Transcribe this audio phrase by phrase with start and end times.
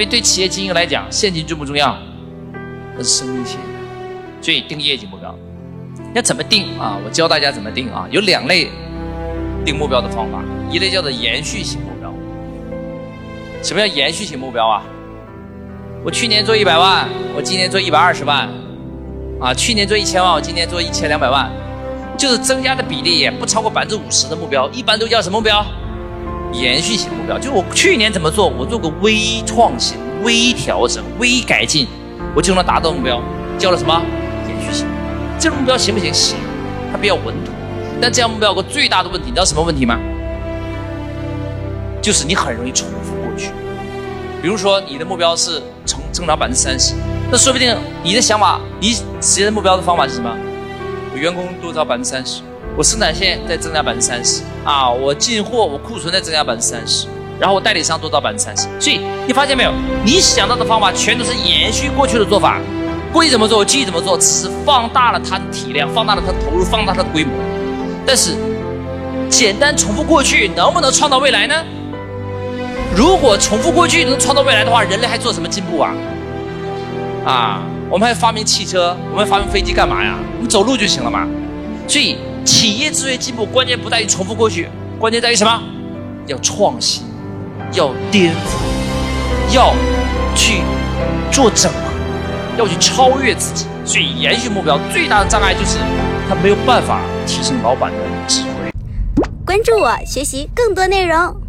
[0.00, 1.94] 为对企业经营来讲，现金重不重要？
[2.96, 3.58] 那是生命线。
[4.40, 5.38] 所以定业绩目标，
[6.14, 6.96] 要怎么定啊？
[7.04, 8.08] 我教大家怎么定啊？
[8.10, 8.70] 有两类
[9.62, 12.10] 定目标的方法，一类叫做延续型目标。
[13.62, 14.82] 什么叫延续型目标啊？
[16.02, 17.06] 我去年做一百万，
[17.36, 18.48] 我今年做一百二十万，
[19.38, 21.50] 啊，去年做一千万，我今年做一千两百万，
[22.16, 25.62] 就是增加的比例也不超过百分之五十的目标，一般都叫什么目标？
[26.52, 27.38] 延续型目标。
[27.38, 31.86] 就我去年怎么做，我做个微创新、微调整、微改进，
[32.34, 33.20] 我就能达到目标，
[33.58, 34.00] 叫了什么？
[34.48, 34.86] 延续型。
[35.38, 36.12] 这个目标行不行？
[36.12, 36.36] 行，
[36.92, 37.54] 它比较稳妥。
[38.00, 39.98] 但这样目标有个最大的问题，你知道什么问题吗？
[42.02, 43.50] 就是你很容易重复过去。
[44.42, 46.94] 比如说，你的目标是成增长百分之三十，
[47.30, 50.34] 那说不定你的想法，你实现目标的方法是什么？
[51.14, 52.40] 员工多招百分之三十，
[52.76, 57.06] 我生产线再增加百分之三十啊，我进货我库存再增加百分之三十，
[57.38, 58.68] 然后我代理商多到百分之三十。
[58.80, 59.72] 所以你发现没有？
[60.04, 62.58] 你想到的方法全都是延续过去的做法，
[63.12, 67.32] 过去怎么做，我继续怎么做，只是放大了它的体量，放大了它的投入，放大它的规模。
[68.06, 68.32] 但是
[69.28, 71.54] 简单重复过去，能不能创造未来呢？
[72.96, 75.94] 如果重复过去能创造未来的话，人类还做什么进步啊？
[77.24, 80.16] 啊，我们还发明汽车，我们发明飞机干嘛呀？
[80.36, 81.28] 我们走路就行了嘛。
[81.86, 85.62] 所以，企业之所以进步，关键不在于重复过去，关键在于什么？
[86.26, 87.04] 要创新，
[87.72, 89.74] 要颠覆，要
[90.34, 90.62] 去
[91.30, 91.78] 做整合，
[92.58, 93.66] 要去超越自己。
[93.84, 95.78] 所以，延续目标最大的障碍就是
[96.28, 98.70] 他没有办法提升老板的智慧。
[99.44, 101.39] 关注我，学习更多内容。